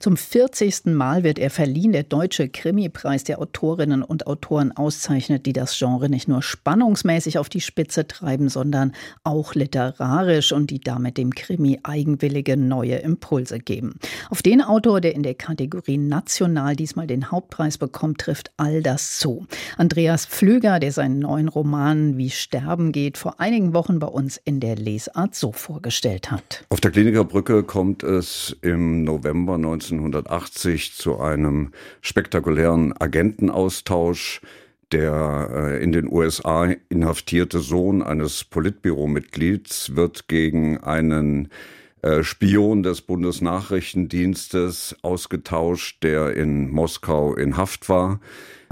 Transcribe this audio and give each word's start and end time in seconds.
zum 0.00 0.16
40. 0.16 0.86
Mal 0.86 1.24
wird 1.24 1.38
er 1.38 1.50
verliehen. 1.50 1.92
Der 1.92 2.04
Deutsche 2.04 2.48
Krimipreis 2.48 3.22
der 3.22 3.38
Autorinnen 3.38 4.02
und 4.02 4.26
Autoren 4.26 4.72
auszeichnet, 4.72 5.44
die 5.44 5.52
das 5.52 5.76
Genre 5.78 6.08
nicht 6.08 6.26
nur 6.26 6.42
spannungsmäßig 6.42 7.38
auf 7.38 7.50
die 7.50 7.60
Spitze 7.60 8.08
treiben, 8.08 8.48
sondern 8.48 8.92
auch 9.24 9.54
literarisch 9.54 10.52
und 10.52 10.70
die 10.70 10.80
damit 10.80 11.18
dem 11.18 11.34
Krimi 11.34 11.80
eigenwillige 11.82 12.56
neue 12.56 12.96
Impulse 12.96 13.58
geben. 13.58 13.96
Auf 14.30 14.40
den 14.40 14.62
Autor, 14.62 15.02
der 15.02 15.14
in 15.14 15.22
der 15.22 15.34
Kategorie 15.34 15.98
National 15.98 16.76
diesmal 16.76 17.06
den 17.06 17.30
Hauptpreis 17.30 17.76
bekommt, 17.76 18.22
trifft 18.22 18.52
all 18.56 18.82
das 18.82 19.18
zu. 19.18 19.46
Andreas 19.76 20.24
Pflüger, 20.24 20.80
der 20.80 20.92
seinen 20.92 21.18
neuen 21.18 21.48
Roman 21.48 22.16
Wie 22.16 22.30
Sterben 22.30 22.92
geht, 22.92 23.18
vor 23.18 23.38
einigen 23.38 23.74
Wochen 23.74 23.98
bei 23.98 24.08
uns 24.08 24.40
in 24.42 24.60
der 24.60 24.76
Lesart 24.76 25.34
so 25.34 25.52
vorgestellt 25.52 26.30
hat. 26.30 26.64
Auf 26.70 26.80
der 26.80 26.90
Klinikerbrücke 26.90 27.64
kommt 27.64 28.02
es 28.02 28.56
im 28.62 29.04
November 29.04 29.58
19 29.58 29.89
1980 29.92 30.94
zu 30.94 31.20
einem 31.20 31.72
spektakulären 32.00 32.94
Agentenaustausch. 32.98 34.40
Der 34.92 35.48
äh, 35.52 35.82
in 35.82 35.92
den 35.92 36.08
USA 36.10 36.72
inhaftierte 36.88 37.60
Sohn 37.60 38.02
eines 38.02 38.42
Politbüromitglieds 38.42 39.94
wird 39.94 40.26
gegen 40.26 40.78
einen 40.78 41.48
äh, 42.02 42.22
Spion 42.22 42.82
des 42.82 43.02
Bundesnachrichtendienstes 43.02 44.96
ausgetauscht, 45.02 46.02
der 46.02 46.34
in 46.34 46.70
Moskau 46.70 47.34
in 47.34 47.56
Haft 47.56 47.88
war. 47.88 48.20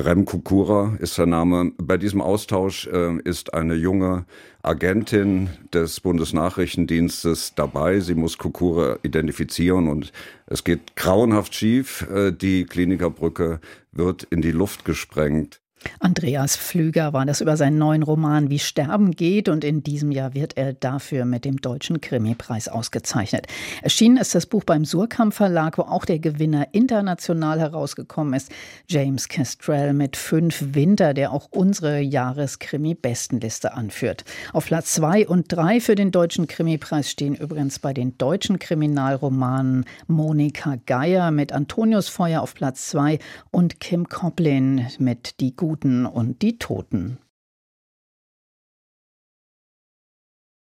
Rem 0.00 0.24
Kukura 0.24 0.96
ist 1.00 1.16
sein 1.16 1.30
Name. 1.30 1.72
Bei 1.76 1.96
diesem 1.96 2.20
Austausch 2.20 2.86
äh, 2.86 3.18
ist 3.24 3.52
eine 3.52 3.74
junge 3.74 4.26
Agentin 4.62 5.50
des 5.74 6.00
Bundesnachrichtendienstes 6.00 7.54
dabei. 7.54 8.00
Sie 8.00 8.14
muss 8.14 8.38
Kukura 8.38 8.98
identifizieren 9.02 9.88
und 9.88 10.12
es 10.46 10.62
geht 10.64 10.96
grauenhaft 10.96 11.54
schief. 11.54 12.06
Äh, 12.10 12.32
die 12.32 12.64
Klinikerbrücke 12.64 13.60
wird 13.92 14.22
in 14.24 14.40
die 14.40 14.52
Luft 14.52 14.84
gesprengt. 14.84 15.60
Andreas 16.00 16.56
Pflüger 16.56 17.12
war 17.12 17.26
das 17.26 17.40
über 17.40 17.56
seinen 17.56 17.78
neuen 17.78 18.02
Roman 18.02 18.50
Wie 18.50 18.58
Sterben 18.58 19.12
geht 19.12 19.48
und 19.48 19.64
in 19.64 19.82
diesem 19.82 20.10
Jahr 20.10 20.34
wird 20.34 20.56
er 20.56 20.72
dafür 20.72 21.24
mit 21.24 21.44
dem 21.44 21.60
Deutschen 21.60 22.00
Krimipreis 22.00 22.68
ausgezeichnet. 22.68 23.46
Erschienen 23.82 24.16
ist 24.16 24.34
das 24.34 24.46
Buch 24.46 24.64
beim 24.64 24.84
Surkamp 24.84 25.34
Verlag, 25.34 25.78
wo 25.78 25.82
auch 25.82 26.04
der 26.04 26.18
Gewinner 26.18 26.68
international 26.72 27.60
herausgekommen 27.60 28.34
ist, 28.34 28.50
James 28.88 29.28
Kestrel 29.28 29.92
mit 29.92 30.16
Fünf 30.16 30.74
Winter, 30.74 31.14
der 31.14 31.32
auch 31.32 31.48
unsere 31.50 32.00
Jahreskrimi-Bestenliste 32.00 33.74
anführt. 33.74 34.24
Auf 34.52 34.66
Platz 34.66 34.94
zwei 34.94 35.26
und 35.28 35.52
drei 35.52 35.80
für 35.80 35.94
den 35.94 36.10
Deutschen 36.10 36.46
Krimipreis 36.46 37.10
stehen 37.10 37.34
übrigens 37.34 37.78
bei 37.78 37.92
den 37.92 38.18
deutschen 38.18 38.58
Kriminalromanen 38.58 39.84
Monika 40.06 40.76
Geier 40.86 41.30
mit 41.30 41.52
Antonius 41.52 42.08
Feuer 42.08 42.42
auf 42.42 42.54
Platz 42.54 42.88
zwei 42.88 43.18
und 43.50 43.80
Kim 43.80 44.08
Coplin 44.08 44.86
mit 44.98 45.40
Die 45.40 45.54
Gute 45.54 45.67
Guten 45.68 46.06
und 46.06 46.40
die 46.40 46.56
Toten. 46.56 47.18